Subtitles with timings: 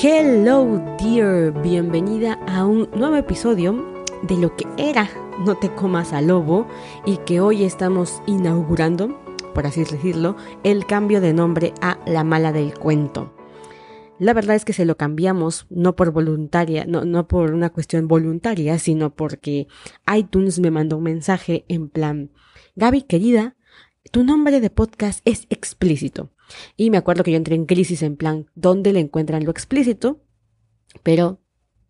[0.00, 5.10] Hello dear, bienvenida a un nuevo episodio de lo que era
[5.44, 6.68] No te comas a lobo
[7.04, 9.20] y que hoy estamos inaugurando,
[9.56, 13.34] por así decirlo, el cambio de nombre a La mala del cuento.
[14.20, 18.06] La verdad es que se lo cambiamos no por voluntaria, no, no por una cuestión
[18.06, 19.66] voluntaria, sino porque
[20.16, 22.30] iTunes me mandó un mensaje en plan,
[22.76, 23.56] Gaby querida,
[24.12, 26.30] tu nombre de podcast es explícito.
[26.76, 30.20] Y me acuerdo que yo entré en crisis en plan, ¿dónde le encuentran lo explícito?
[31.02, 31.40] Pero,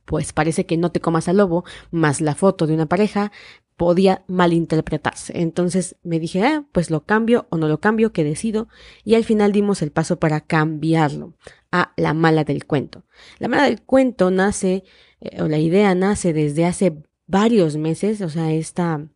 [0.04, 3.32] pues parece que no te comas al lobo, más la foto de una pareja,
[3.76, 5.40] podía malinterpretarse.
[5.40, 8.68] Entonces me dije, ah, pues lo cambio o no lo cambio, que decido.
[9.04, 11.34] Y al final dimos el paso para cambiarlo
[11.70, 13.04] a la mala del cuento.
[13.38, 14.84] La mala del cuento nace,
[15.20, 19.06] eh, o la idea nace desde hace varios meses, o sea, esta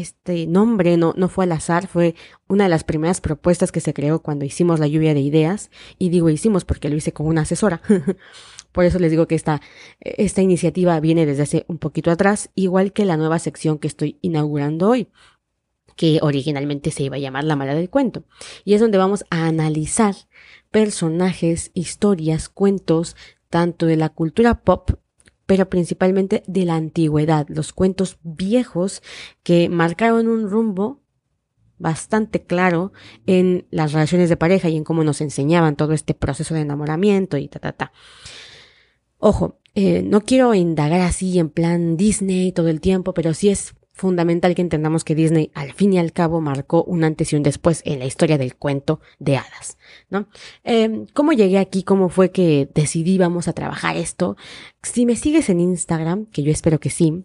[0.00, 2.14] este nombre no, no fue al azar, fue
[2.48, 5.70] una de las primeras propuestas que se creó cuando hicimos la lluvia de ideas.
[5.98, 7.82] Y digo hicimos porque lo hice con una asesora.
[8.72, 9.60] Por eso les digo que esta,
[10.00, 14.18] esta iniciativa viene desde hace un poquito atrás, igual que la nueva sección que estoy
[14.20, 15.08] inaugurando hoy
[15.96, 18.22] que originalmente se iba a llamar La Mala del Cuento.
[18.64, 20.14] Y es donde vamos a analizar
[20.70, 23.16] personajes, historias, cuentos,
[23.50, 24.92] tanto de la cultura pop
[25.48, 29.02] pero principalmente de la antigüedad, los cuentos viejos
[29.42, 31.00] que marcaron un rumbo
[31.78, 32.92] bastante claro
[33.24, 37.38] en las relaciones de pareja y en cómo nos enseñaban todo este proceso de enamoramiento
[37.38, 37.92] y ta, ta, ta.
[39.16, 43.74] Ojo, eh, no quiero indagar así en plan Disney todo el tiempo, pero sí es
[43.98, 47.42] fundamental que entendamos que Disney al fin y al cabo marcó un antes y un
[47.42, 49.76] después en la historia del cuento de hadas,
[50.08, 50.28] ¿no?
[50.62, 51.82] Eh, ¿Cómo llegué aquí?
[51.82, 54.36] ¿Cómo fue que decidí vamos a trabajar esto?
[54.82, 57.24] Si me sigues en Instagram, que yo espero que sí,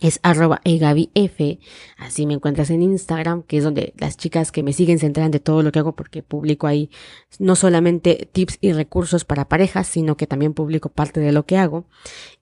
[0.00, 1.60] es arroba egabif,
[1.98, 5.30] así me encuentras en Instagram, que es donde las chicas que me siguen se enteran
[5.30, 6.90] de todo lo que hago porque publico ahí
[7.38, 11.58] no solamente tips y recursos para parejas, sino que también publico parte de lo que
[11.58, 11.84] hago.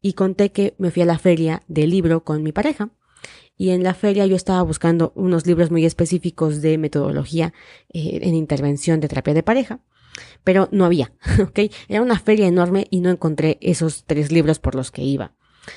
[0.00, 2.90] Y conté que me fui a la feria del libro con mi pareja
[3.58, 7.52] y en la feria yo estaba buscando unos libros muy específicos de metodología
[7.92, 9.80] eh, en intervención de terapia de pareja,
[10.44, 11.70] pero no había, ¿ok?
[11.88, 15.34] Era una feria enorme y no encontré esos tres libros por los que iba.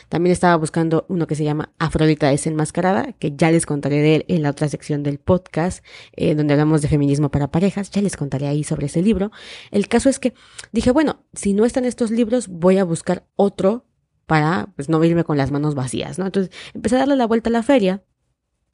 [0.07, 4.25] También estaba buscando uno que se llama Afrodita desenmascarada, que ya les contaré de él
[4.29, 8.15] en la otra sección del podcast, eh, donde hablamos de feminismo para parejas, ya les
[8.15, 9.31] contaré ahí sobre ese libro.
[9.71, 10.33] El caso es que
[10.71, 13.85] dije, bueno, si no están estos libros, voy a buscar otro
[14.31, 16.25] para pues no irme con las manos vacías, ¿no?
[16.25, 18.01] Entonces empecé a darle la vuelta a la feria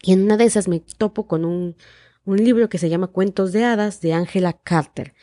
[0.03, 1.75] y en una de esas me topo con un,
[2.25, 5.15] un libro que se llama Cuentos de Hadas de Angela Carter.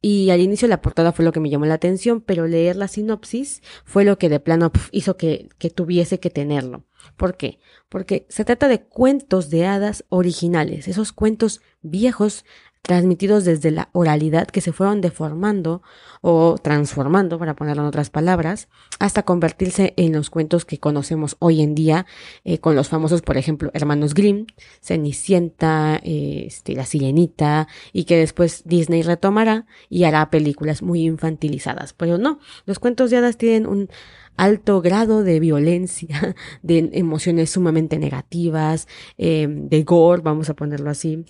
[0.00, 2.88] Y al inicio la portada fue lo que me llamó la atención, pero leer la
[2.88, 6.86] sinopsis fue lo que de plano hizo que, que tuviese que tenerlo.
[7.18, 7.58] ¿Por qué?
[7.90, 12.46] Porque se trata de cuentos de hadas originales, esos cuentos viejos
[12.84, 15.82] transmitidos desde la oralidad que se fueron deformando
[16.20, 18.68] o transformando, para ponerlo en otras palabras,
[18.98, 22.04] hasta convertirse en los cuentos que conocemos hoy en día
[22.44, 24.44] eh, con los famosos, por ejemplo, hermanos Grimm,
[24.82, 31.94] Cenicienta, eh, este, La Sirenita, y que después Disney retomará y hará películas muy infantilizadas.
[31.94, 33.88] Pero no, los cuentos de hadas tienen un
[34.36, 41.24] alto grado de violencia, de emociones sumamente negativas, eh, de gore, vamos a ponerlo así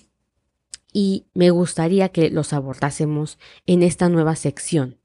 [0.95, 4.97] y me gustaría que los abordásemos en esta nueva sección.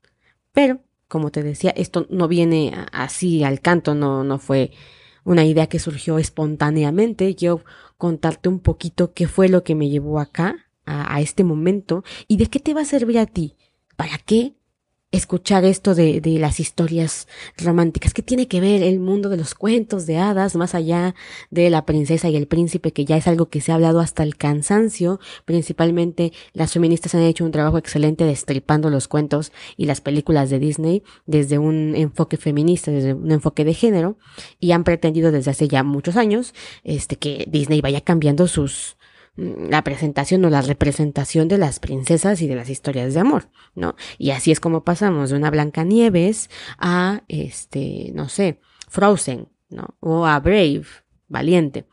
[0.53, 0.79] Pero,
[1.09, 4.71] como te decía, esto no viene así al canto, no, no fue
[5.25, 7.35] una idea que surgió espontáneamente.
[7.35, 7.65] Quiero
[7.99, 12.37] contarte un poquito qué fue lo que me llevó acá, a, a este momento, y
[12.37, 13.57] de qué te va a servir a ti.
[13.97, 14.55] ¿Para qué
[15.13, 17.27] escuchar esto de, de, las historias
[17.57, 18.15] románticas.
[18.15, 21.17] ¿Qué tiene que ver el mundo de los cuentos de hadas más allá
[21.51, 24.23] de la princesa y el príncipe, que ya es algo que se ha hablado hasta
[24.23, 25.19] el cansancio?
[25.45, 30.61] Principalmente las feministas han hecho un trabajo excelente destripando los cuentos y las películas de
[30.61, 34.17] Disney desde un enfoque feminista, desde un enfoque de género,
[34.61, 36.55] y han pretendido desde hace ya muchos años,
[36.85, 38.97] este, que Disney vaya cambiando sus,
[39.41, 43.97] la presentación o la representación de las princesas y de las historias de amor, ¿no?
[44.19, 49.97] Y así es como pasamos de una Blancanieves a, este, no sé, Frozen, ¿no?
[50.01, 50.85] O a Brave,
[51.29, 51.87] Valiente.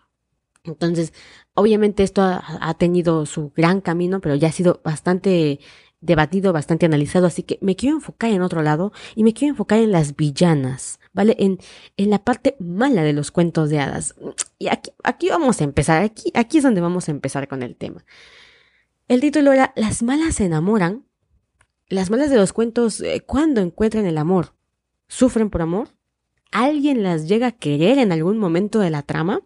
[0.64, 1.14] Entonces,
[1.54, 5.60] obviamente esto ha, ha tenido su gran camino, pero ya ha sido bastante
[6.02, 9.80] debatido, bastante analizado, así que me quiero enfocar en otro lado y me quiero enfocar
[9.80, 11.36] en las villanas, ¿vale?
[11.40, 11.58] En,
[11.98, 14.14] en la parte mala de los cuentos de hadas.
[14.60, 17.76] Y aquí, aquí vamos a empezar, aquí, aquí es donde vamos a empezar con el
[17.76, 18.06] tema.
[19.08, 21.08] El título era Las malas se enamoran.
[21.90, 24.54] Las malas de los cuentos, eh, ¿cuándo encuentran el amor?
[25.08, 25.90] ¿Sufren por amor?
[26.52, 29.42] Alguien las llega a querer en algún momento de la trama.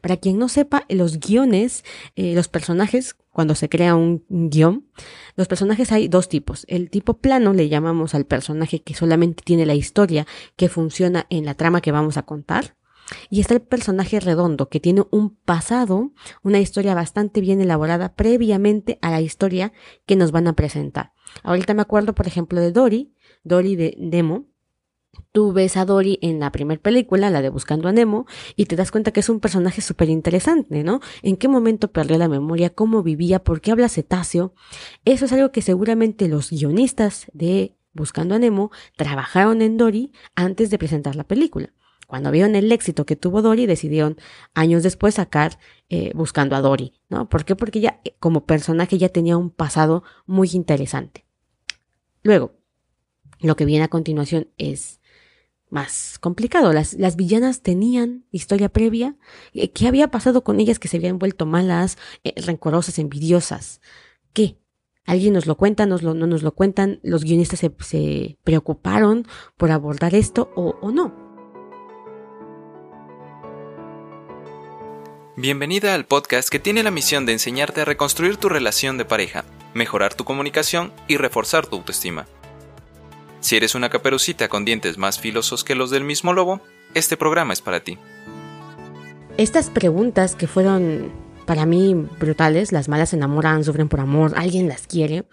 [0.00, 1.84] Para quien no sepa, los guiones,
[2.14, 4.86] eh, los personajes, cuando se crea un guion,
[5.36, 6.64] los personajes hay dos tipos.
[6.68, 10.26] El tipo plano le llamamos al personaje que solamente tiene la historia
[10.56, 12.76] que funciona en la trama que vamos a contar.
[13.30, 16.12] Y está el personaje redondo, que tiene un pasado,
[16.42, 19.72] una historia bastante bien elaborada previamente a la historia
[20.06, 21.12] que nos van a presentar.
[21.42, 23.14] Ahorita me acuerdo, por ejemplo, de Dory,
[23.44, 24.46] Dory de Nemo,
[25.32, 28.76] Tú ves a Dory en la primera película, la de Buscando a Nemo, y te
[28.76, 31.00] das cuenta que es un personaje súper interesante, ¿no?
[31.22, 32.70] ¿En qué momento perdió la memoria?
[32.70, 33.42] ¿Cómo vivía?
[33.42, 34.54] ¿Por qué habla cetáceo?
[35.04, 40.70] Eso es algo que seguramente los guionistas de Buscando a Nemo trabajaron en Dory antes
[40.70, 41.72] de presentar la película.
[42.06, 44.18] Cuando vieron el éxito que tuvo Dory, decidieron
[44.54, 45.58] años después sacar
[45.88, 47.28] eh, Buscando a Dory, ¿no?
[47.28, 47.56] ¿Por qué?
[47.56, 51.24] Porque ya como personaje ya tenía un pasado muy interesante.
[52.22, 52.52] Luego,
[53.40, 55.00] lo que viene a continuación es
[55.72, 56.72] más complicado.
[56.72, 59.16] Las, las villanas tenían historia previa.
[59.54, 63.80] Eh, ¿Qué había pasado con ellas que se habían vuelto malas, eh, rencorosas, envidiosas?
[64.32, 64.58] ¿Qué?
[65.04, 65.86] ¿Alguien nos lo cuenta?
[65.86, 67.00] Nos lo, ¿No nos lo cuentan?
[67.02, 69.26] ¿Los guionistas se, se preocuparon
[69.56, 71.20] por abordar esto o, o no?
[75.36, 79.46] Bienvenida al podcast que tiene la misión de enseñarte a reconstruir tu relación de pareja,
[79.72, 82.26] mejorar tu comunicación y reforzar tu autoestima.
[83.42, 86.60] Si eres una caperucita con dientes más filosos que los del mismo lobo,
[86.94, 87.98] este programa es para ti.
[89.36, 91.10] Estas preguntas que fueron
[91.44, 95.24] para mí brutales, las malas se enamoran, sufren por amor, alguien las quiere,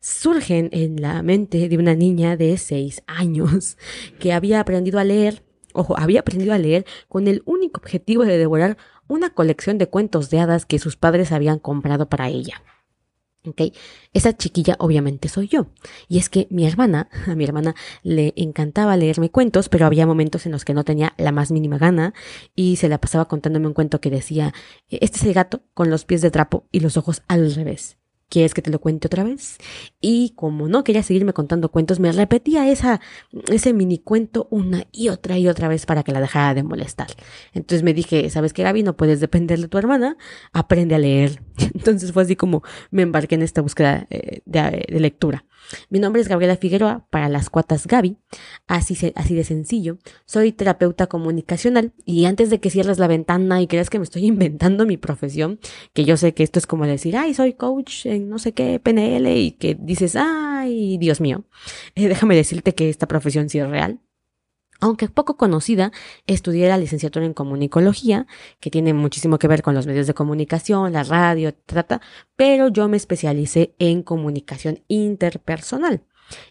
[0.00, 3.76] surgen en la mente de una niña de 6 años
[4.18, 5.44] que había aprendido a leer,
[5.74, 8.78] ojo, había aprendido a leer con el único objetivo de devorar
[9.08, 12.62] una colección de cuentos de hadas que sus padres habían comprado para ella.
[13.46, 13.72] ¿Ok?
[14.12, 15.66] Esa chiquilla obviamente soy yo.
[16.08, 20.46] Y es que mi hermana, a mi hermana le encantaba leerme cuentos, pero había momentos
[20.46, 22.14] en los que no tenía la más mínima gana
[22.54, 24.52] y se la pasaba contándome un cuento que decía,
[24.88, 28.01] este es el gato con los pies de trapo y los ojos al revés.
[28.32, 29.58] ¿Quieres que te lo cuente otra vez?
[30.00, 32.98] Y como no quería seguirme contando cuentos, me repetía esa,
[33.48, 37.08] ese mini cuento una y otra y otra vez para que la dejara de molestar.
[37.52, 38.84] Entonces me dije, ¿sabes qué, Gaby?
[38.84, 40.16] No puedes depender de tu hermana,
[40.54, 41.42] aprende a leer.
[41.74, 45.44] Entonces fue así como me embarqué en esta búsqueda eh, de, de lectura.
[45.90, 48.16] Mi nombre es Gabriela Figueroa, para las cuatas Gaby,
[48.66, 49.98] así, de sencillo.
[50.26, 54.26] Soy terapeuta comunicacional y antes de que cierres la ventana y creas que me estoy
[54.26, 55.60] inventando mi profesión,
[55.92, 58.80] que yo sé que esto es como decir, ay, soy coach en no sé qué
[58.80, 61.44] PNL y que dices, ay, Dios mío,
[61.94, 64.00] eh, déjame decirte que esta profesión sí es real.
[64.82, 65.92] Aunque poco conocida,
[66.26, 68.26] estudié la licenciatura en comunicología,
[68.58, 72.00] que tiene muchísimo que ver con los medios de comunicación, la radio, trata,
[72.34, 76.02] pero yo me especialicé en comunicación interpersonal.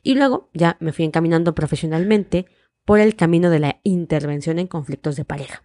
[0.01, 2.45] Y luego ya me fui encaminando profesionalmente
[2.86, 5.62] por el camino de la intervención en conflictos de pareja.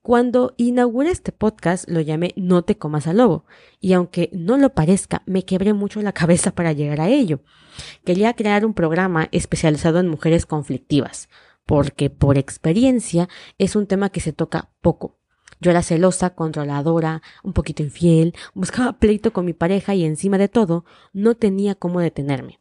[0.00, 3.46] Cuando inauguré este podcast lo llamé No te comas al lobo,
[3.80, 7.40] y aunque no lo parezca, me quebré mucho la cabeza para llegar a ello.
[8.04, 11.28] Quería crear un programa especializado en mujeres conflictivas,
[11.66, 13.28] porque por experiencia
[13.58, 15.18] es un tema que se toca poco.
[15.60, 20.48] Yo era celosa, controladora, un poquito infiel, buscaba pleito con mi pareja y encima de
[20.48, 22.60] todo no tenía cómo detenerme.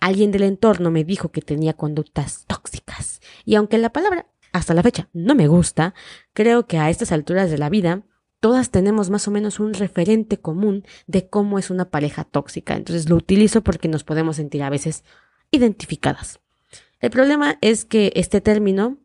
[0.00, 4.82] Alguien del entorno me dijo que tenía conductas tóxicas y aunque la palabra hasta la
[4.82, 5.94] fecha no me gusta,
[6.34, 8.02] creo que a estas alturas de la vida
[8.40, 12.74] todas tenemos más o menos un referente común de cómo es una pareja tóxica.
[12.74, 15.04] Entonces lo utilizo porque nos podemos sentir a veces
[15.52, 16.41] identificadas.
[17.02, 18.96] El problema es que este término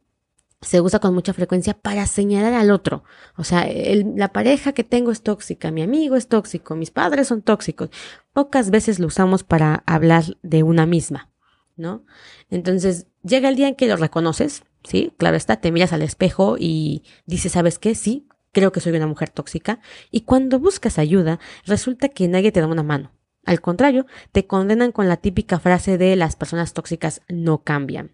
[0.61, 3.03] se usa con mucha frecuencia para señalar al otro.
[3.35, 3.67] O sea,
[4.15, 7.89] la pareja que tengo es tóxica, mi amigo es tóxico, mis padres son tóxicos.
[8.33, 11.31] Pocas veces lo usamos para hablar de una misma,
[11.75, 12.05] ¿no?
[12.49, 15.11] Entonces, llega el día en que lo reconoces, ¿sí?
[15.17, 17.95] Claro está, te miras al espejo y dices, ¿sabes qué?
[17.95, 19.79] Sí, creo que soy una mujer tóxica.
[20.11, 23.11] Y cuando buscas ayuda, resulta que nadie te da una mano.
[23.47, 28.11] Al contrario, te condenan con la típica frase de las personas tóxicas no cambian.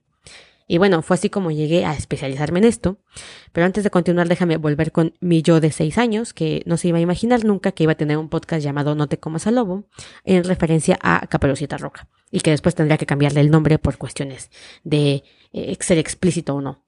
[0.67, 2.99] Y bueno, fue así como llegué a especializarme en esto.
[3.51, 6.89] Pero antes de continuar, déjame volver con mi yo de seis años, que no se
[6.89, 9.55] iba a imaginar nunca que iba a tener un podcast llamado No te comas al
[9.55, 9.85] lobo,
[10.23, 12.07] en referencia a Caperucita Roca.
[12.29, 14.51] Y que después tendría que cambiarle el nombre por cuestiones
[14.83, 16.82] de eh, ser explícito o no.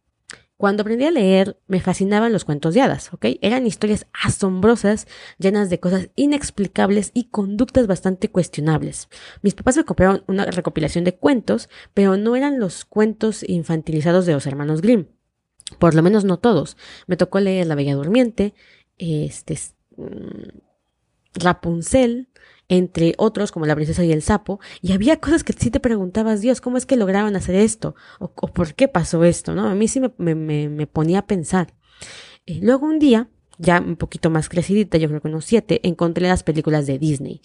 [0.57, 3.25] Cuando aprendí a leer, me fascinaban los cuentos de hadas, ¿ok?
[3.41, 5.05] Eran historias asombrosas,
[5.37, 9.09] llenas de cosas inexplicables y conductas bastante cuestionables.
[9.41, 14.31] Mis papás me compraron una recopilación de cuentos, pero no eran los cuentos infantilizados de
[14.31, 15.07] los hermanos Grimm.
[15.77, 16.77] Por lo menos no todos.
[17.07, 18.53] Me tocó leer La Bella Durmiente,
[18.97, 19.59] este,
[19.97, 20.59] mm,
[21.33, 22.29] Rapunzel,
[22.69, 26.41] entre otros como La princesa y el sapo, y había cosas que sí te preguntabas,
[26.41, 27.95] Dios, ¿cómo es que lograron hacer esto?
[28.19, 29.55] ¿O, por qué pasó esto?
[29.55, 29.67] ¿no?
[29.67, 31.73] A mí sí me, me, me ponía a pensar.
[32.45, 36.27] Eh, luego un día, ya un poquito más crecidita, yo creo que unos siete, encontré
[36.27, 37.41] las películas de Disney.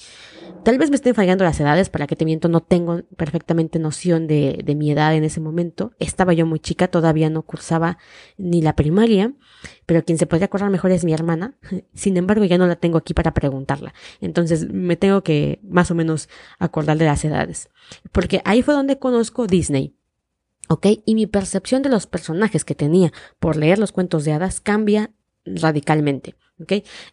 [0.65, 4.27] Tal vez me estén fallando las edades, para que te miento, no tengo perfectamente noción
[4.27, 5.93] de, de mi edad en ese momento.
[5.99, 7.97] Estaba yo muy chica, todavía no cursaba
[8.37, 9.33] ni la primaria,
[9.87, 11.55] pero quien se podría acordar mejor es mi hermana.
[11.95, 13.95] Sin embargo, ya no la tengo aquí para preguntarla.
[14.21, 17.71] Entonces me tengo que más o menos acordar de las edades.
[18.13, 19.97] Porque ahí fue donde conozco Disney.
[20.69, 20.87] ¿Ok?
[21.05, 25.11] Y mi percepción de los personajes que tenía por leer los cuentos de hadas cambia
[25.55, 26.35] radicalmente.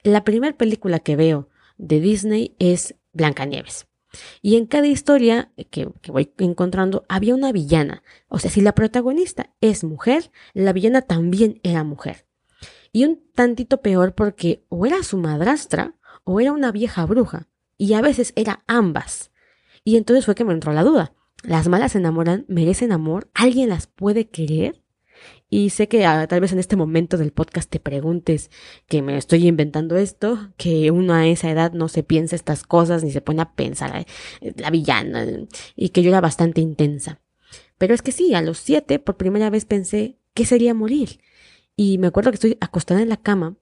[0.03, 3.87] La primera película que veo de Disney es Blancanieves.
[4.41, 8.03] Y en cada historia que, que, voy encontrando había una villana.
[8.29, 12.25] O sea, si la protagonista es mujer, la villana también era mujer.
[12.91, 17.47] Y un tantito peor porque o era su madrastra o era una vieja bruja.
[17.77, 19.31] Y a veces era ambas.
[19.83, 21.13] Y entonces fue que me entró la duda.
[21.43, 22.45] ¿Las malas se enamoran?
[22.47, 23.29] ¿Merecen amor?
[23.33, 24.81] ¿Alguien las puede querer?
[25.49, 28.51] Y sé que ah, tal vez en este momento del podcast te preguntes
[28.87, 33.03] que me estoy inventando esto, que uno a esa edad no se piensa estas cosas
[33.03, 34.05] ni se pone a pensar
[34.41, 35.25] la villana
[35.75, 37.21] y que yo era bastante intensa.
[37.77, 41.21] Pero es que sí, a los siete por primera vez pensé qué sería morir.
[41.75, 43.55] Y me acuerdo que estoy acostada en la cama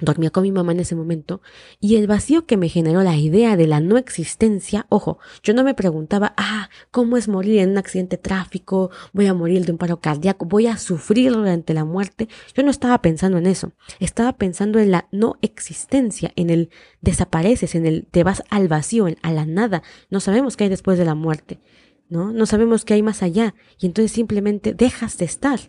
[0.00, 1.42] Dormía con mi mamá en ese momento
[1.80, 5.62] y el vacío que me generó la idea de la no existencia, ojo, yo no
[5.62, 8.90] me preguntaba, ah, ¿cómo es morir en un accidente de tráfico?
[9.12, 10.46] ¿Voy a morir de un paro cardíaco?
[10.46, 12.28] ¿Voy a sufrir durante la muerte?
[12.54, 17.74] Yo no estaba pensando en eso, estaba pensando en la no existencia, en el desapareces,
[17.74, 21.04] en el te vas al vacío, a la nada, no sabemos qué hay después de
[21.04, 21.60] la muerte,
[22.08, 22.32] ¿no?
[22.32, 25.60] No sabemos qué hay más allá y entonces simplemente dejas de estar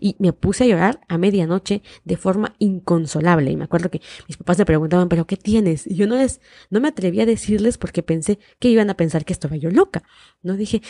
[0.00, 3.50] y me puse a llorar a medianoche de forma inconsolable.
[3.50, 5.86] Y me acuerdo que mis papás me preguntaban, ¿pero qué tienes?
[5.86, 9.24] Y yo no les, no me atreví a decirles porque pensé que iban a pensar
[9.24, 10.02] que estaba yo loca.
[10.42, 10.82] No dije,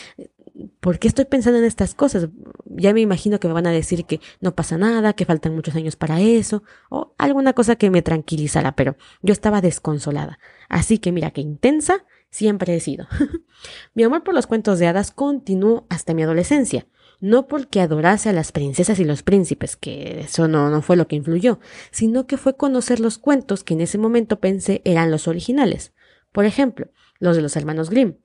[0.79, 2.29] ¿por qué estoy pensando en estas cosas?
[2.65, 5.75] Ya me imagino que me van a decir que no pasa nada, que faltan muchos
[5.75, 10.39] años para eso, o alguna cosa que me tranquilizara, pero yo estaba desconsolada.
[10.69, 13.07] Así que mira qué intensa siempre he sido.
[13.93, 16.85] mi amor por los cuentos de hadas continuó hasta mi adolescencia
[17.19, 21.07] no porque adorase a las princesas y los príncipes, que eso no, no fue lo
[21.07, 21.59] que influyó,
[21.91, 25.93] sino que fue conocer los cuentos que en ese momento pensé eran los originales.
[26.31, 28.15] Por ejemplo, los de los hermanos Grimm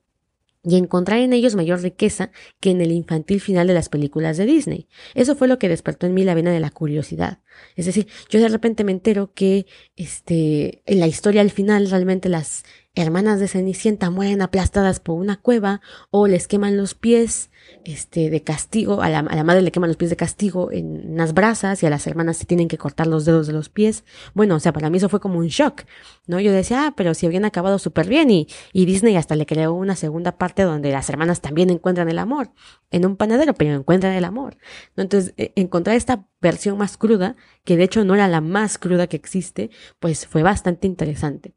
[0.63, 4.45] y encontrar en ellos mayor riqueza que en el infantil final de las películas de
[4.45, 4.87] Disney.
[5.15, 7.39] Eso fue lo que despertó en mí la vena de la curiosidad.
[7.75, 12.29] Es decir, yo de repente me entero que este en la historia al final realmente
[12.29, 17.49] las hermanas de Cenicienta mueren aplastadas por una cueva o les queman los pies
[17.85, 21.11] este, de castigo, a la, a la, madre le queman los pies de castigo en
[21.13, 24.03] unas brasas y a las hermanas se tienen que cortar los dedos de los pies.
[24.33, 25.83] Bueno, o sea, para mí eso fue como un shock,
[26.27, 26.39] ¿no?
[26.39, 29.73] Yo decía, ah, pero si habían acabado súper bien y, y Disney hasta le creó
[29.73, 32.51] una segunda parte donde las hermanas también encuentran el amor
[32.89, 34.57] en un panadero, pero encuentran el amor.
[34.97, 39.07] Entonces, e, encontrar esta versión más cruda, que de hecho no era la más cruda
[39.07, 39.69] que existe,
[39.99, 41.55] pues fue bastante interesante.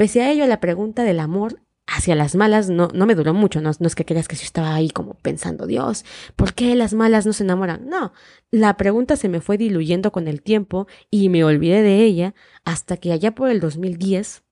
[0.00, 3.60] Pese a ello, la pregunta del amor hacia las malas no, no me duró mucho,
[3.60, 7.26] no, es que creas que yo estaba ahí como pensando, Dios, ¿por qué las malas
[7.26, 7.86] no se enamoran?
[7.86, 8.14] No,
[8.50, 12.96] la pregunta se me fue diluyendo con el tiempo y me olvidé de ella hasta
[12.96, 14.42] que allá por el 2010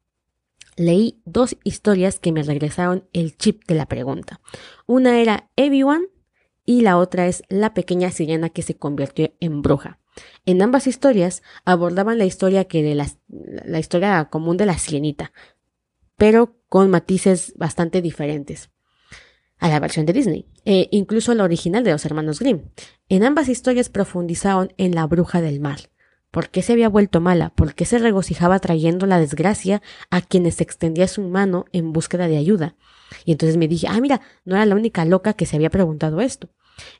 [0.76, 4.42] leí dos historias que me regresaron el chip de la pregunta.
[4.84, 6.08] Una era Everyone
[6.66, 9.98] y la otra es La pequeña sirena que se convirtió en bruja.
[10.46, 15.32] En ambas historias abordaban la historia que de la, historia común de la sirenita,
[16.16, 18.70] pero con matices bastante diferentes
[19.58, 22.70] a la versión de Disney, e incluso la original de los hermanos Grimm.
[23.08, 25.80] En ambas historias profundizaron en la bruja del mar.
[26.30, 27.50] ¿Por qué se había vuelto mala?
[27.50, 32.36] ¿Por qué se regocijaba trayendo la desgracia a quienes extendía su mano en búsqueda de
[32.36, 32.76] ayuda?
[33.24, 36.20] Y entonces me dije, ah, mira, no era la única loca que se había preguntado
[36.20, 36.50] esto.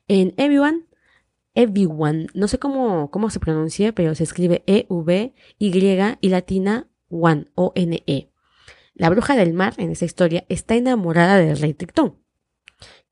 [0.09, 0.88] En Everyone
[1.59, 8.31] Everyone, no sé cómo, cómo se pronuncia, pero se escribe E-V-Y y latina One, O-N-E.
[8.95, 12.23] La bruja del mar, en esa historia, está enamorada del rey Tritón,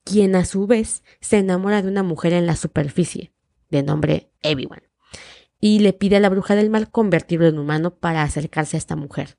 [0.04, 3.32] quien a su vez se enamora de una mujer en la superficie,
[3.70, 4.84] de nombre Everyone,
[5.58, 8.94] y le pide a la bruja del mar convertirlo en humano para acercarse a esta
[8.94, 9.38] mujer.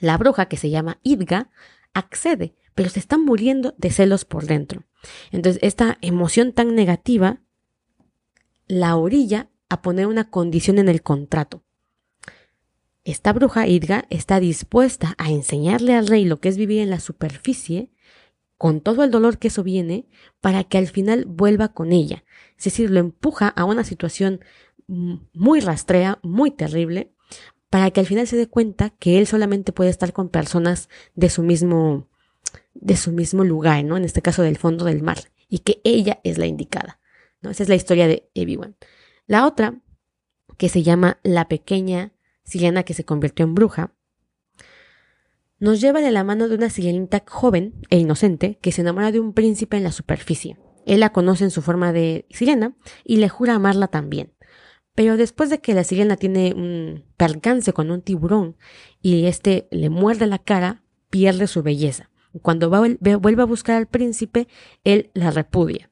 [0.00, 1.52] La bruja, que se llama Idga,
[1.94, 4.82] accede, pero se está muriendo de celos por dentro.
[5.30, 7.42] Entonces, esta emoción tan negativa
[8.68, 11.64] la orilla a poner una condición en el contrato.
[13.04, 17.00] Esta bruja Idga está dispuesta a enseñarle al rey lo que es vivir en la
[17.00, 17.90] superficie,
[18.58, 20.06] con todo el dolor que eso viene,
[20.40, 22.24] para que al final vuelva con ella.
[22.58, 24.40] Es decir, lo empuja a una situación
[24.86, 27.12] muy rastrea, muy terrible,
[27.70, 31.30] para que al final se dé cuenta que él solamente puede estar con personas de
[31.30, 32.08] su mismo,
[32.74, 33.96] de su mismo lugar, ¿no?
[33.96, 36.98] En este caso del fondo del mar, y que ella es la indicada,
[37.42, 38.74] Esa es la historia de Everyone.
[39.26, 39.80] La otra,
[40.56, 42.12] que se llama La pequeña
[42.44, 43.92] sirena que se convirtió en bruja,
[45.60, 49.20] nos lleva de la mano de una sirenita joven e inocente que se enamora de
[49.20, 50.56] un príncipe en la superficie.
[50.86, 54.32] Él la conoce en su forma de sirena y le jura amarla también.
[54.94, 58.56] Pero después de que la sirena tiene un percance con un tiburón
[59.02, 62.10] y este le muerde la cara, pierde su belleza.
[62.42, 64.48] Cuando vuelve a buscar al príncipe,
[64.84, 65.90] él la repudia.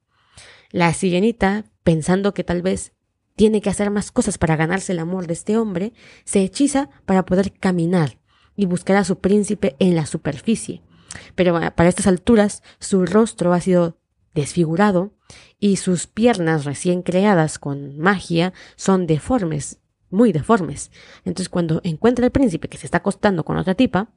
[0.76, 2.92] La sirenita, pensando que tal vez
[3.34, 5.94] tiene que hacer más cosas para ganarse el amor de este hombre,
[6.26, 8.18] se hechiza para poder caminar
[8.56, 10.82] y buscar a su príncipe en la superficie.
[11.34, 13.96] Pero para estas alturas su rostro ha sido
[14.34, 15.14] desfigurado
[15.58, 19.80] y sus piernas recién creadas con magia son deformes,
[20.10, 20.90] muy deformes.
[21.24, 24.10] Entonces cuando encuentra al príncipe que se está acostando con otra tipa,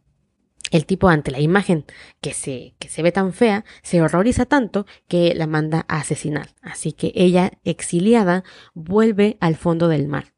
[0.72, 1.86] el tipo ante la imagen
[2.22, 6.50] que se, que se ve tan fea, se horroriza tanto que la manda a asesinar.
[6.62, 10.34] Así que ella, exiliada, vuelve al fondo del mar.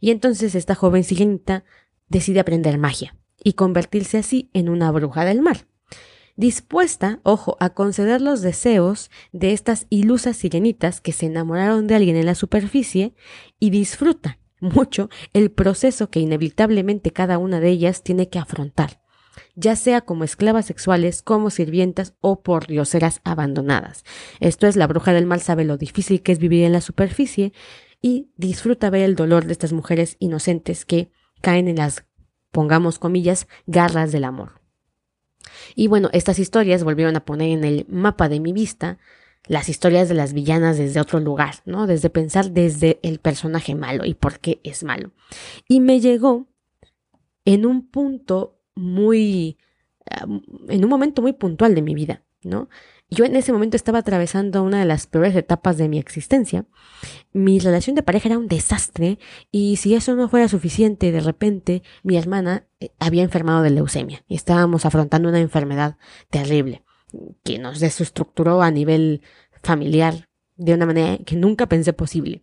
[0.00, 1.64] Y entonces esta joven sirenita
[2.08, 5.66] decide aprender magia y convertirse así en una bruja del mar
[6.36, 12.16] dispuesta, ojo, a conceder los deseos de estas ilusas sirenitas que se enamoraron de alguien
[12.16, 13.14] en la superficie
[13.58, 19.02] y disfruta mucho el proceso que inevitablemente cada una de ellas tiene que afrontar,
[19.54, 24.04] ya sea como esclavas sexuales, como sirvientas o por dioseras abandonadas.
[24.40, 27.52] Esto es, la bruja del mal sabe lo difícil que es vivir en la superficie
[28.02, 32.04] y disfruta ver el dolor de estas mujeres inocentes que caen en las,
[32.50, 34.60] pongamos comillas, garras del amor.
[35.74, 38.98] Y bueno, estas historias volvieron a poner en el mapa de mi vista
[39.46, 41.86] las historias de las villanas desde otro lugar, ¿no?
[41.86, 45.12] Desde pensar desde el personaje malo y por qué es malo.
[45.68, 46.48] Y me llegó
[47.44, 49.58] en un punto muy,
[50.68, 52.68] en un momento muy puntual de mi vida, ¿no?
[53.08, 56.66] Yo en ese momento estaba atravesando una de las peores etapas de mi existencia.
[57.32, 59.18] Mi relación de pareja era un desastre
[59.52, 64.24] y si eso no fuera suficiente, de repente mi hermana eh, había enfermado de leucemia
[64.26, 65.98] y estábamos afrontando una enfermedad
[66.30, 66.82] terrible
[67.44, 69.22] que nos desestructuró a nivel
[69.62, 72.42] familiar de una manera que nunca pensé posible.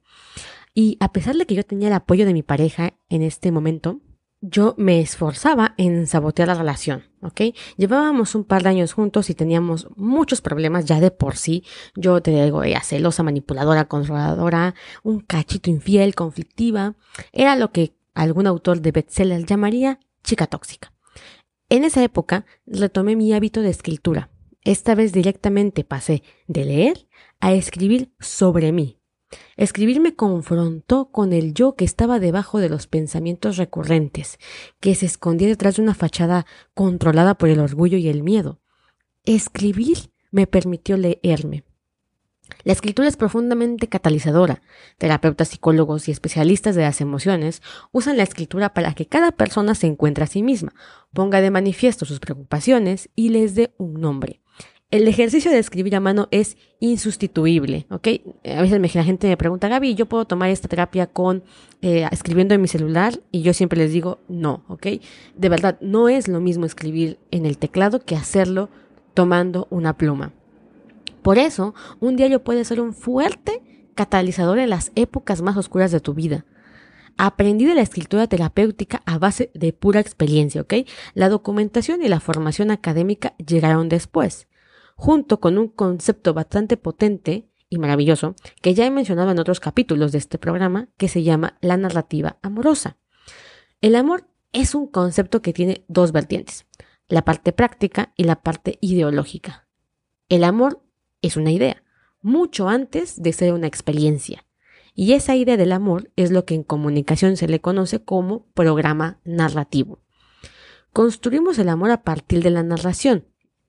[0.73, 3.99] Y a pesar de que yo tenía el apoyo de mi pareja en este momento,
[4.45, 7.55] yo me esforzaba en sabotear la relación, ¿ok?
[7.77, 11.63] Llevábamos un par de años juntos y teníamos muchos problemas ya de por sí.
[11.95, 16.95] Yo te digo, ella celosa, manipuladora, controladora, un cachito infiel, conflictiva.
[17.31, 20.91] Era lo que algún autor de bestseller llamaría chica tóxica.
[21.69, 24.29] En esa época retomé mi hábito de escritura.
[24.65, 27.07] Esta vez directamente pasé de leer
[27.39, 28.99] a escribir sobre mí,
[29.57, 34.39] Escribir me confrontó con el yo que estaba debajo de los pensamientos recurrentes,
[34.79, 38.59] que se escondía detrás de una fachada controlada por el orgullo y el miedo.
[39.25, 41.63] Escribir me permitió leerme.
[42.63, 44.61] La escritura es profundamente catalizadora.
[44.97, 49.87] Terapeutas, psicólogos y especialistas de las emociones usan la escritura para que cada persona se
[49.87, 50.73] encuentre a sí misma,
[51.13, 54.42] ponga de manifiesto sus preocupaciones y les dé un nombre
[54.93, 58.09] el ejercicio de escribir a mano es insustituible, ¿ok?
[58.45, 61.41] A veces la gente me pregunta, Gaby, ¿yo puedo tomar esta terapia con
[61.81, 63.19] eh, escribiendo en mi celular?
[63.31, 64.85] Y yo siempre les digo, no, ¿ok?
[65.35, 68.69] De verdad, no es lo mismo escribir en el teclado que hacerlo
[69.15, 70.31] tomando una pluma.
[71.23, 73.63] Por eso, un diario puede ser un fuerte
[73.95, 76.45] catalizador en las épocas más oscuras de tu vida.
[77.17, 80.75] Aprendí de la escritura terapéutica a base de pura experiencia, ¿ok?
[81.15, 84.45] La documentación y la formación académica llegaron después
[84.95, 90.11] junto con un concepto bastante potente y maravilloso que ya he mencionado en otros capítulos
[90.11, 92.97] de este programa que se llama la narrativa amorosa.
[93.81, 96.67] El amor es un concepto que tiene dos vertientes,
[97.07, 99.67] la parte práctica y la parte ideológica.
[100.29, 100.83] El amor
[101.21, 101.83] es una idea,
[102.21, 104.45] mucho antes de ser una experiencia.
[104.95, 109.19] Y esa idea del amor es lo que en comunicación se le conoce como programa
[109.23, 110.03] narrativo.
[110.91, 113.25] Construimos el amor a partir de la narración,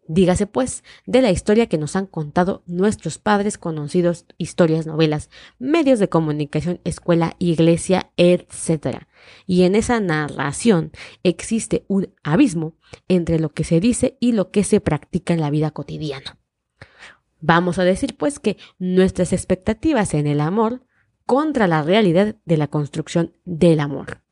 [0.06, 5.98] Dígase pues de la historia que nos han contado nuestros padres conocidos, historias, novelas, medios
[5.98, 9.06] de comunicación, escuela, iglesia, etc.
[9.46, 12.76] Y en esa narración existe un abismo
[13.08, 16.38] entre lo que se dice y lo que se practica en la vida cotidiana.
[17.40, 20.82] Vamos a decir pues que nuestras expectativas en el amor
[21.24, 24.22] contra la realidad de la construcción del amor.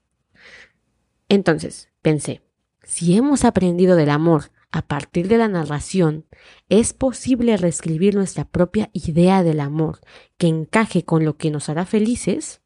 [1.30, 2.42] Entonces, pensé,
[2.82, 6.26] si hemos aprendido del amor a partir de la narración,
[6.68, 10.00] es posible reescribir nuestra propia idea del amor
[10.38, 12.62] que encaje con lo que nos hará felices?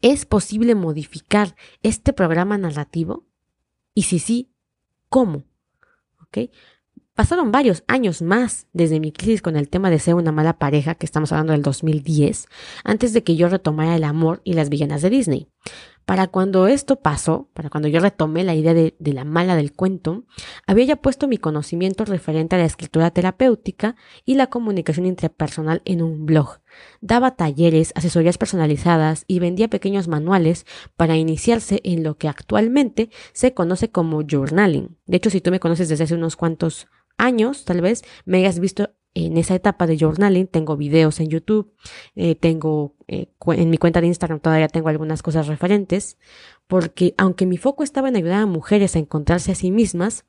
[0.00, 3.24] ¿Es posible modificar este programa narrativo?
[3.92, 4.52] Y si sí,
[5.08, 5.44] ¿cómo?
[6.22, 6.50] ¿Ok?
[7.14, 10.96] Pasaron varios años más desde mi crisis con el tema de ser una mala pareja,
[10.96, 12.46] que estamos hablando del 2010,
[12.82, 15.48] antes de que yo retomara el amor y las villanas de Disney.
[16.06, 20.24] Para cuando esto pasó, para cuando yo retomé la idea de, la mala del cuento,
[20.66, 26.02] había ya puesto mi conocimiento referente a la escritura terapéutica y la comunicación interpersonal en
[26.02, 26.60] un blog.
[27.00, 33.54] Daba talleres, asesorías personalizadas y vendía pequeños manuales para iniciarse en lo que actualmente se
[33.54, 34.98] conoce como journaling.
[35.06, 36.86] De hecho, si tú me conoces desde hace unos cuantos
[37.16, 41.72] años, tal vez me hayas visto en esa etapa de journaling tengo videos en YouTube,
[42.16, 46.18] eh, tengo eh, en mi cuenta de Instagram todavía tengo algunas cosas referentes,
[46.66, 50.24] porque aunque mi foco estaba en ayudar a mujeres a encontrarse a sí mismas,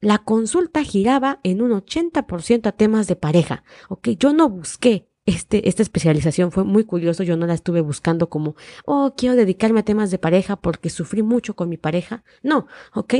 [0.00, 3.64] la consulta giraba en un 80% a temas de pareja.
[3.88, 8.28] Ok, yo no busqué este, esta especialización fue muy curioso, yo no la estuve buscando
[8.28, 12.24] como, oh, quiero dedicarme a temas de pareja porque sufrí mucho con mi pareja.
[12.42, 13.14] No, ok.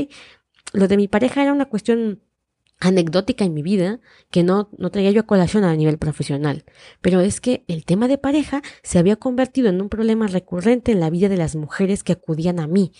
[0.73, 2.21] Lo de mi pareja era una cuestión
[2.83, 6.65] anecdótica en mi vida que no, no traía yo a colación a nivel profesional.
[7.01, 10.99] Pero es que el tema de pareja se había convertido en un problema recurrente en
[10.99, 12.91] la vida de las mujeres que acudían a mí.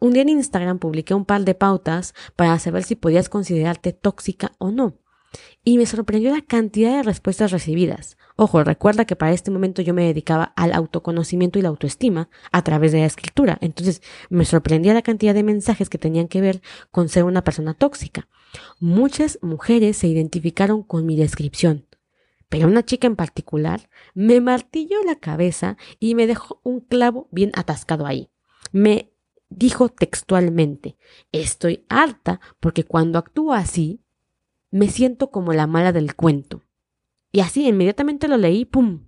[0.00, 4.52] Un día en Instagram publiqué un par de pautas para saber si podías considerarte tóxica
[4.58, 4.98] o no.
[5.62, 8.16] Y me sorprendió la cantidad de respuestas recibidas.
[8.36, 12.62] Ojo, recuerda que para este momento yo me dedicaba al autoconocimiento y la autoestima a
[12.62, 13.58] través de la escritura.
[13.60, 17.74] Entonces me sorprendía la cantidad de mensajes que tenían que ver con ser una persona
[17.74, 18.28] tóxica.
[18.80, 21.86] Muchas mujeres se identificaron con mi descripción,
[22.48, 27.50] pero una chica en particular me martilló la cabeza y me dejó un clavo bien
[27.54, 28.30] atascado ahí.
[28.72, 29.12] Me
[29.50, 30.96] dijo textualmente,
[31.32, 34.02] estoy harta porque cuando actúo así,
[34.70, 36.62] me siento como la mala del cuento.
[37.32, 39.07] Y así inmediatamente lo leí, ¡pum!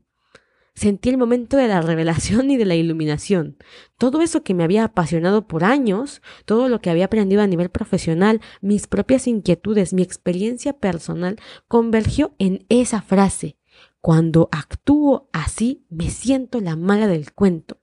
[0.80, 3.58] Sentí el momento de la revelación y de la iluminación.
[3.98, 7.68] Todo eso que me había apasionado por años, todo lo que había aprendido a nivel
[7.68, 11.38] profesional, mis propias inquietudes, mi experiencia personal,
[11.68, 13.58] convergió en esa frase.
[14.00, 17.76] Cuando actúo así, me siento la mala del cuento.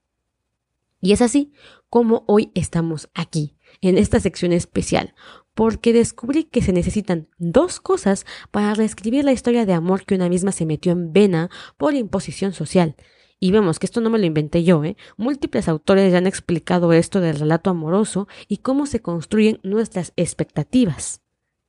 [1.00, 1.54] Y es así
[1.92, 5.14] como hoy estamos aquí, en esta sección especial,
[5.54, 10.30] porque descubrí que se necesitan dos cosas para reescribir la historia de amor que una
[10.30, 12.96] misma se metió en vena por imposición social.
[13.40, 14.98] Y vemos que esto no me lo inventé yo, ¿eh?
[15.16, 21.22] Múltiples autores ya han explicado esto del relato amoroso y cómo se construyen nuestras expectativas.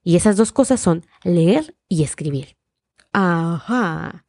[0.02, 2.56] Y esas dos cosas son leer y escribir.
[3.12, 4.27] Ajá.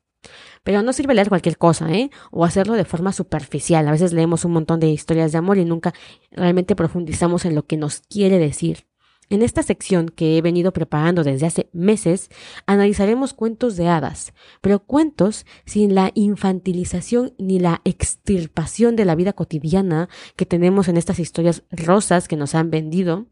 [0.63, 2.10] Pero no sirve leer cualquier cosa, ¿eh?
[2.32, 3.88] O hacerlo de forma superficial.
[3.88, 5.93] A veces leemos un montón de historias de amor y nunca
[6.32, 8.89] realmente profundizamos en lo que nos quiere decir.
[9.32, 12.30] En esta sección que he venido preparando desde hace meses,
[12.65, 19.34] analizaremos cuentos de hadas, pero cuentos sin la infantilización ni la extirpación de la vida
[19.34, 23.28] cotidiana que tenemos en estas historias rosas que nos han vendido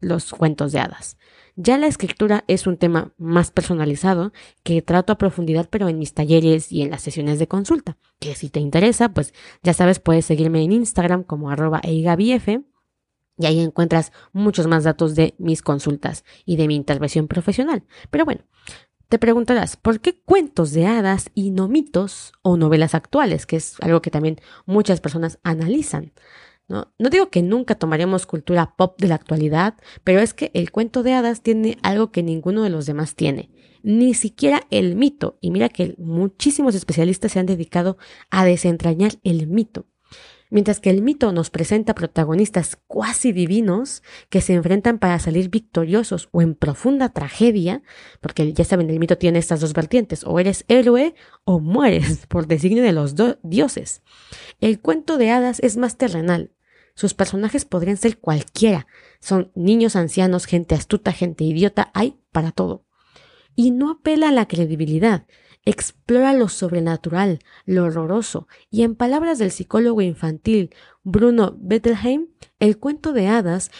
[0.00, 1.16] los cuentos de hadas.
[1.60, 6.14] Ya la escritura es un tema más personalizado que trato a profundidad pero en mis
[6.14, 10.24] talleres y en las sesiones de consulta, que si te interesa, pues ya sabes, puedes
[10.24, 12.46] seguirme en Instagram como arroba eigabief
[13.38, 17.82] y ahí encuentras muchos más datos de mis consultas y de mi intervención profesional.
[18.08, 18.42] Pero bueno,
[19.08, 23.46] te preguntarás, ¿por qué cuentos de hadas y no mitos o novelas actuales?
[23.46, 26.12] Que es algo que también muchas personas analizan.
[26.68, 26.92] ¿No?
[26.98, 31.02] no digo que nunca tomaremos cultura pop de la actualidad, pero es que el cuento
[31.02, 33.50] de hadas tiene algo que ninguno de los demás tiene.
[33.82, 35.38] Ni siquiera el mito.
[35.40, 37.96] Y mira que muchísimos especialistas se han dedicado
[38.30, 39.86] a desentrañar el mito.
[40.50, 46.28] Mientras que el mito nos presenta protagonistas cuasi divinos que se enfrentan para salir victoriosos
[46.32, 47.82] o en profunda tragedia,
[48.20, 52.46] porque ya saben, el mito tiene estas dos vertientes, o eres héroe o mueres por
[52.46, 54.02] designio de los dioses.
[54.60, 56.50] El cuento de hadas es más terrenal.
[56.98, 58.88] Sus personajes podrían ser cualquiera.
[59.20, 62.86] Son niños, ancianos, gente astuta, gente idiota, hay para todo.
[63.54, 65.24] Y no apela a la credibilidad,
[65.64, 73.12] explora lo sobrenatural, lo horroroso, y en palabras del psicólogo infantil Bruno Bettelheim, el cuento
[73.12, 73.70] de hadas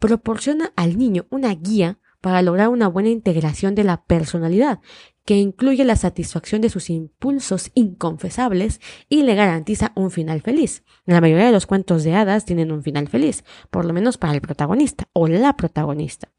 [0.00, 4.80] proporciona al niño una guía para lograr una buena integración de la personalidad,
[5.28, 10.84] que incluye la satisfacción de sus impulsos inconfesables y le garantiza un final feliz.
[11.04, 14.32] La mayoría de los cuentos de hadas tienen un final feliz, por lo menos para
[14.32, 16.30] el protagonista o la protagonista.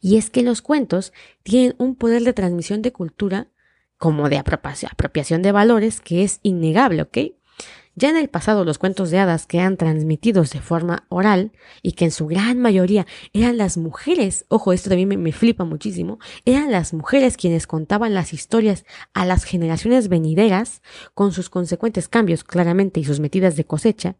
[0.00, 1.12] Y es que los cuentos
[1.44, 3.46] tienen un poder de transmisión de cultura
[3.96, 7.18] como de apropiación de valores que es innegable, ¿ok?
[7.98, 11.50] Ya en el pasado los cuentos de hadas que eran transmitidos de forma oral
[11.82, 15.64] y que en su gran mayoría eran las mujeres, ojo, esto también me, me, flipa
[15.64, 18.84] muchísimo, eran las mujeres quienes contaban las historias
[19.14, 20.80] a las generaciones venideras
[21.14, 24.14] con sus consecuentes cambios claramente y sus metidas de cosecha,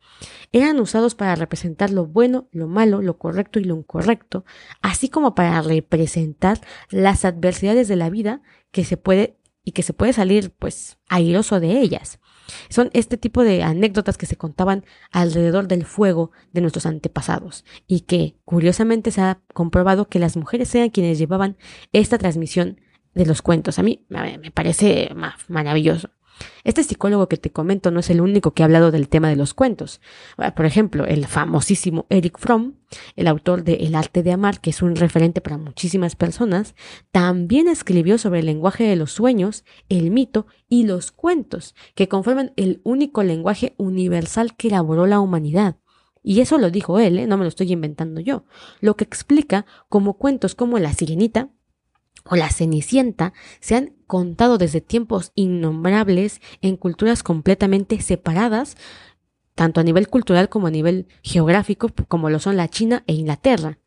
[0.50, 4.44] eran usados para representar lo bueno, lo malo, lo correcto y lo incorrecto,
[4.82, 6.60] así como para representar
[6.90, 11.60] las adversidades de la vida que se puede y que se puede salir pues airoso
[11.60, 12.18] de ellas.
[12.68, 18.00] Son este tipo de anécdotas que se contaban alrededor del fuego de nuestros antepasados y
[18.00, 21.56] que curiosamente se ha comprobado que las mujeres sean quienes llevaban
[21.92, 22.80] esta transmisión
[23.14, 23.78] de los cuentos.
[23.78, 25.10] A mí me parece
[25.48, 26.10] maravilloso.
[26.64, 29.36] Este psicólogo que te comento no es el único que ha hablado del tema de
[29.36, 30.00] los cuentos.
[30.54, 32.74] Por ejemplo, el famosísimo Eric Fromm,
[33.16, 36.74] el autor de El arte de amar, que es un referente para muchísimas personas,
[37.10, 42.52] también escribió sobre el lenguaje de los sueños, el mito y los cuentos, que conforman
[42.56, 45.76] el único lenguaje universal que elaboró la humanidad.
[46.22, 47.26] Y eso lo dijo él, ¿eh?
[47.26, 48.44] no me lo estoy inventando yo,
[48.80, 51.50] lo que explica cómo cuentos como La Sirenita,
[52.28, 58.76] o la Cenicienta se han contado desde tiempos innombrables en culturas completamente separadas,
[59.54, 63.78] tanto a nivel cultural como a nivel geográfico, como lo son la China e Inglaterra.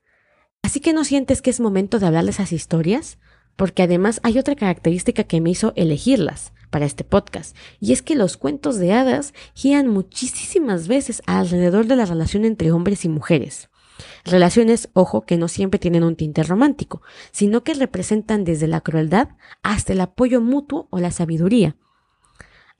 [0.61, 3.17] Así que no sientes que es momento de hablar de esas historias,
[3.55, 8.15] porque además hay otra característica que me hizo elegirlas para este podcast, y es que
[8.15, 13.70] los cuentos de hadas giran muchísimas veces alrededor de la relación entre hombres y mujeres.
[14.25, 19.29] Relaciones, ojo, que no siempre tienen un tinte romántico, sino que representan desde la crueldad
[19.63, 21.75] hasta el apoyo mutuo o la sabiduría.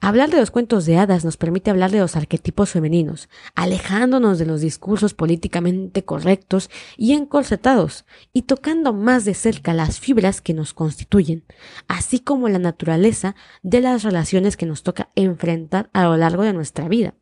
[0.04, 4.46] Hablar de los cuentos de hadas nos permite hablar de los arquetipos femeninos, alejándonos de
[4.46, 10.74] los discursos políticamente correctos y encorsetados, y tocando más de cerca las fibras que nos
[10.74, 11.44] constituyen,
[11.86, 16.52] así como la naturaleza de las relaciones que nos toca enfrentar a lo largo de
[16.52, 17.14] nuestra vida.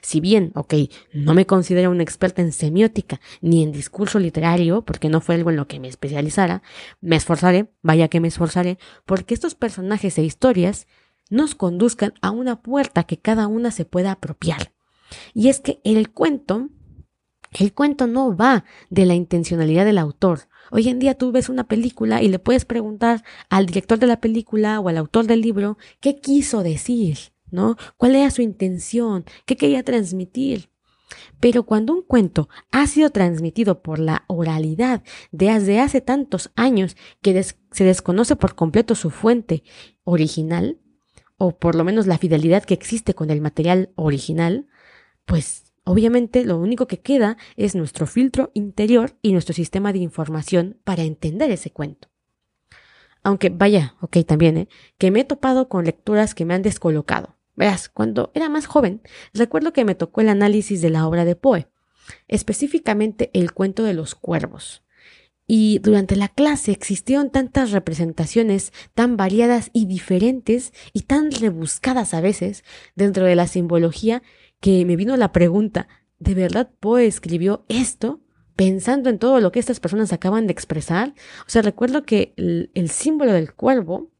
[0.00, 0.74] Si bien, ok,
[1.12, 5.50] no me considero una experta en semiótica ni en discurso literario, porque no fue algo
[5.50, 6.62] en lo que me especializara,
[7.00, 10.86] me esforzaré, vaya que me esforzaré, porque estos personajes e historias
[11.30, 14.72] nos conduzcan a una puerta que cada una se pueda apropiar.
[15.32, 16.68] Y es que el cuento,
[17.52, 20.48] el cuento no va de la intencionalidad del autor.
[20.70, 24.20] Hoy en día tú ves una película y le puedes preguntar al director de la
[24.20, 27.33] película o al autor del libro qué quiso decir.
[27.54, 27.76] ¿No?
[27.96, 29.24] ¿Cuál era su intención?
[29.46, 30.68] ¿Qué quería transmitir?
[31.40, 37.42] Pero cuando un cuento ha sido transmitido por la oralidad desde hace tantos años que
[37.42, 39.62] se desconoce por completo su fuente
[40.04, 40.78] original,
[41.36, 44.66] o por lo menos la fidelidad que existe con el material original,
[45.24, 50.78] pues obviamente lo único que queda es nuestro filtro interior y nuestro sistema de información
[50.84, 52.08] para entender ese cuento.
[53.22, 54.68] Aunque vaya, ok también, ¿eh?
[54.98, 57.33] que me he topado con lecturas que me han descolocado.
[57.56, 59.00] Verás, cuando era más joven,
[59.32, 61.68] recuerdo que me tocó el análisis de la obra de Poe,
[62.28, 64.82] específicamente el cuento de los cuervos.
[65.46, 72.22] Y durante la clase existieron tantas representaciones tan variadas y diferentes y tan rebuscadas a
[72.22, 72.64] veces
[72.94, 74.22] dentro de la simbología
[74.60, 75.88] que me vino la pregunta,
[76.18, 78.20] ¿de verdad Poe escribió esto?
[78.56, 81.14] pensando en todo lo que estas personas acaban de expresar.
[81.40, 84.10] O sea, recuerdo que el, el símbolo del cuervo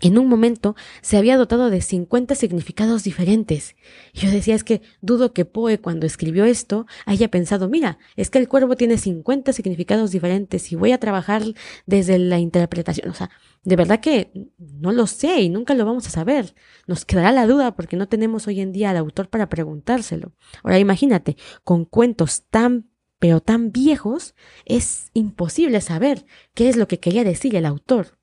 [0.00, 3.76] en un momento se había dotado de 50 significados diferentes.
[4.12, 8.38] Yo decía, es que dudo que Poe cuando escribió esto haya pensado, mira, es que
[8.38, 11.42] el cuervo tiene 50 significados diferentes y voy a trabajar
[11.86, 13.08] desde la interpretación.
[13.08, 13.30] O sea,
[13.64, 16.54] de verdad que no lo sé y nunca lo vamos a saber.
[16.86, 20.32] Nos quedará la duda porque no tenemos hoy en día al autor para preguntárselo.
[20.62, 24.34] Ahora imagínate, con cuentos tan pero tan viejos,
[24.66, 28.15] es imposible saber qué es lo que quería decir el autor.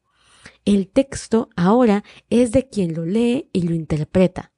[0.66, 4.52] El texto ahora es de quien lo lee y lo interpreta.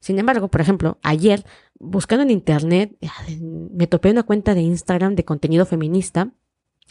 [0.00, 1.44] Sin embargo, por ejemplo, ayer,
[1.78, 2.96] buscando en internet,
[3.40, 6.32] me topé una cuenta de Instagram de contenido feminista,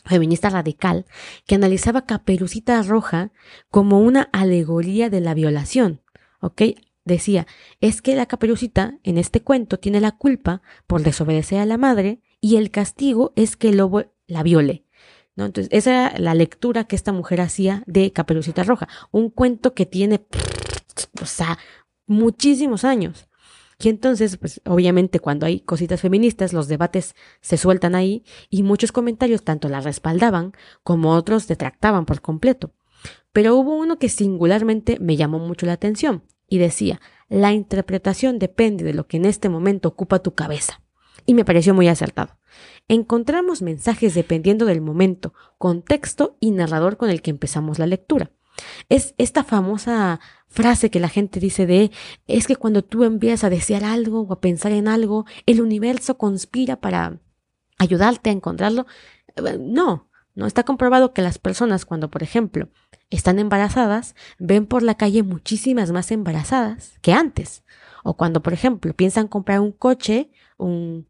[0.05, 1.05] feminista radical,
[1.47, 3.31] que analizaba Caperucita Roja
[3.69, 6.01] como una alegoría de la violación.
[6.41, 6.61] ¿Ok?
[7.05, 7.45] Decía,
[7.81, 12.19] es que la caperucita en este cuento tiene la culpa por desobedecer a la madre
[12.41, 14.84] y el castigo es que el lobo la viole.
[15.37, 19.85] Entonces, esa era la lectura que esta mujer hacía de Caperucita Roja, un cuento que
[19.85, 20.25] tiene,
[21.21, 21.57] o sea,
[22.07, 23.27] muchísimos años.
[23.77, 28.91] Y entonces, pues obviamente cuando hay cositas feministas, los debates se sueltan ahí y muchos
[28.91, 32.71] comentarios tanto la respaldaban como otros detractaban por completo.
[33.33, 38.85] Pero hubo uno que singularmente me llamó mucho la atención y decía, la interpretación depende
[38.85, 40.81] de lo que en este momento ocupa tu cabeza.
[41.25, 42.37] Y me pareció muy acertado.
[42.87, 48.31] Encontramos mensajes dependiendo del momento, contexto y narrador con el que empezamos la lectura.
[48.89, 51.91] Es esta famosa frase que la gente dice de
[52.27, 56.17] es que cuando tú empiezas a desear algo o a pensar en algo, el universo
[56.17, 57.19] conspira para
[57.77, 58.85] ayudarte a encontrarlo.
[59.59, 62.69] No, no está comprobado que las personas cuando, por ejemplo,
[63.09, 67.63] están embarazadas, ven por la calle muchísimas más embarazadas que antes.
[68.03, 71.07] O cuando, por ejemplo, piensan comprar un coche, un,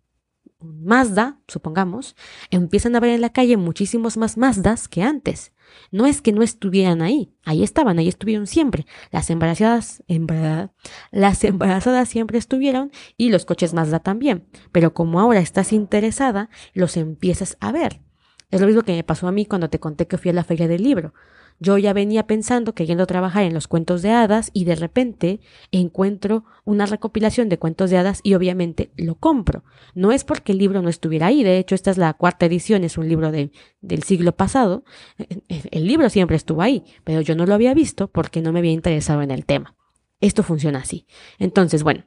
[0.59, 2.15] Mazda, supongamos,
[2.49, 5.51] empiezan a ver en la calle muchísimos más Mazdas que antes.
[5.91, 8.85] No es que no estuvieran ahí, ahí estaban, ahí estuvieron siempre.
[9.11, 10.03] Las embarazadas,
[11.11, 14.47] las embarazadas siempre estuvieron y los coches Mazda también.
[14.71, 18.01] Pero como ahora estás interesada, los empiezas a ver.
[18.51, 20.43] Es lo mismo que me pasó a mí cuando te conté que fui a la
[20.43, 21.13] feria del libro.
[21.59, 24.75] Yo ya venía pensando que yendo a trabajar en los cuentos de hadas y de
[24.75, 25.39] repente
[25.71, 29.63] encuentro una recopilación de cuentos de hadas y obviamente lo compro.
[29.93, 32.83] No es porque el libro no estuviera ahí, de hecho esta es la cuarta edición,
[32.83, 34.83] es un libro de, del siglo pasado.
[35.47, 38.71] El libro siempre estuvo ahí, pero yo no lo había visto porque no me había
[38.71, 39.75] interesado en el tema.
[40.19, 41.07] Esto funciona así.
[41.39, 42.05] Entonces, bueno,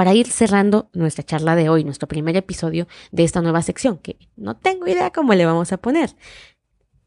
[0.00, 4.16] para ir cerrando nuestra charla de hoy, nuestro primer episodio de esta nueva sección, que
[4.36, 6.16] no tengo idea cómo le vamos a poner.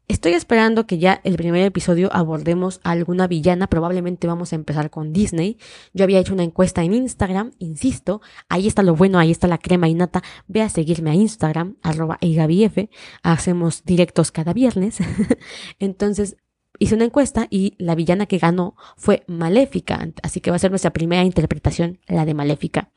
[0.06, 4.90] Estoy esperando que ya el primer episodio abordemos a alguna villana, probablemente vamos a empezar
[4.90, 5.56] con Disney.
[5.94, 9.56] Yo había hecho una encuesta en Instagram, insisto, ahí está lo bueno, ahí está la
[9.56, 10.22] crema y nata.
[10.46, 12.76] Ve a seguirme a Instagram, arroba eigabif,
[13.22, 14.98] hacemos directos cada viernes.
[15.78, 16.36] Entonces,
[16.78, 20.70] hice una encuesta y la villana que ganó fue Maléfica, así que va a ser
[20.70, 22.92] nuestra primera interpretación, la de Maléfica.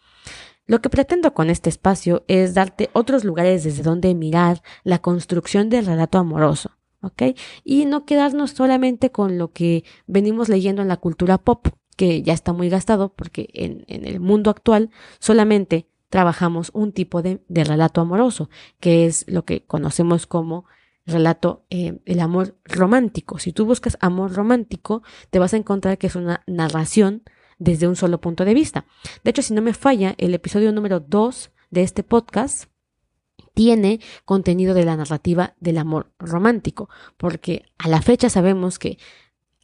[0.66, 5.70] Lo que pretendo con este espacio es darte otros lugares desde donde mirar la construcción
[5.70, 7.24] del relato amoroso ¿ok?
[7.64, 12.34] Y no quedarnos solamente con lo que venimos leyendo en la cultura pop, que ya
[12.34, 18.50] está muy gastado, porque en, el mundo actual solamente trabajamos un tipo de, relato amoroso,
[18.80, 20.66] que es lo que conocemos como
[21.06, 23.40] relato, eh, el amor romántico.
[23.40, 27.24] Si tú buscas amor romántico, te vas a encontrar que es una narración
[27.60, 28.86] desde un solo punto de vista.
[29.24, 32.70] De hecho, si no me falla, el episodio número 2 de este podcast
[33.58, 39.00] tiene contenido de la narrativa del amor romántico, porque a la fecha sabemos que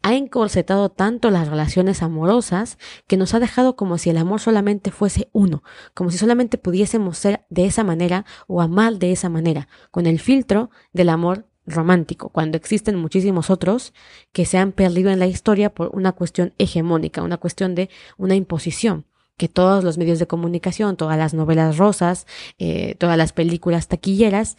[0.01, 4.89] ha encorsetado tanto las relaciones amorosas que nos ha dejado como si el amor solamente
[4.89, 5.62] fuese uno,
[5.93, 10.19] como si solamente pudiésemos ser de esa manera o amar de esa manera, con el
[10.19, 13.93] filtro del amor romántico, cuando existen muchísimos otros
[14.32, 18.34] que se han perdido en la historia por una cuestión hegemónica, una cuestión de una
[18.34, 19.06] imposición
[19.37, 22.27] que todos los medios de comunicación, todas las novelas rosas,
[22.59, 24.57] eh, todas las películas taquilleras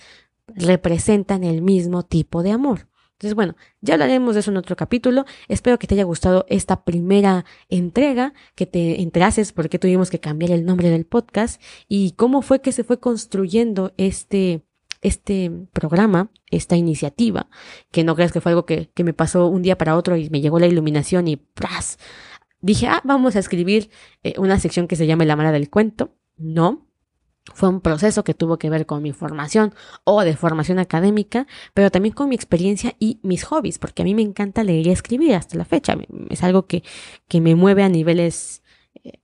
[0.48, 2.88] representan el mismo tipo de amor.
[3.14, 5.24] Entonces, bueno, ya hablaremos de eso en otro capítulo.
[5.48, 10.20] Espero que te haya gustado esta primera entrega, que te enterases por qué tuvimos que
[10.20, 14.62] cambiar el nombre del podcast y cómo fue que se fue construyendo este,
[15.00, 17.46] este programa, esta iniciativa,
[17.92, 20.28] que no creas que fue algo que, que me pasó un día para otro y
[20.28, 21.98] me llegó la iluminación y ¡pras!
[22.64, 23.90] Dije, ah, vamos a escribir
[24.22, 26.14] eh, una sección que se llame La Mala del Cuento.
[26.36, 26.86] No.
[27.52, 29.74] Fue un proceso que tuvo que ver con mi formación
[30.04, 34.14] o de formación académica, pero también con mi experiencia y mis hobbies, porque a mí
[34.14, 35.94] me encanta leer y escribir hasta la fecha.
[36.30, 36.82] Es algo que,
[37.28, 38.62] que me mueve a niveles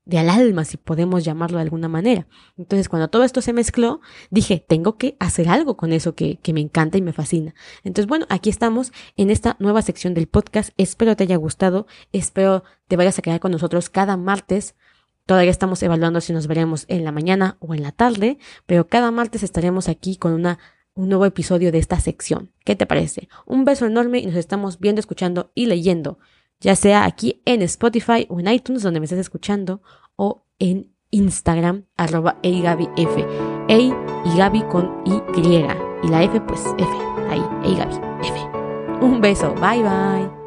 [0.05, 2.27] de al alma, si podemos llamarlo de alguna manera.
[2.59, 6.53] Entonces, cuando todo esto se mezcló, dije, tengo que hacer algo con eso que, que
[6.53, 7.55] me encanta y me fascina.
[7.85, 10.71] Entonces, bueno, aquí estamos en esta nueva sección del podcast.
[10.77, 14.75] Espero te haya gustado, espero te vayas a quedar con nosotros cada martes.
[15.27, 19.11] Todavía estamos evaluando si nos veremos en la mañana o en la tarde, pero cada
[19.11, 20.59] martes estaremos aquí con una
[20.95, 22.51] un nuevo episodio de esta sección.
[22.65, 23.29] ¿Qué te parece?
[23.47, 26.19] Un beso enorme y nos estamos viendo, escuchando y leyendo
[26.61, 29.83] ya sea aquí en Spotify o en iTunes donde me estés escuchando
[30.17, 32.89] o en Instagram arroba eigabif,
[33.69, 33.93] Ey
[34.25, 35.21] y Gaby con Y
[36.03, 36.91] y la F pues F,
[37.31, 38.41] ahí, Eigabi, F.
[39.01, 40.40] Un beso, bye bye.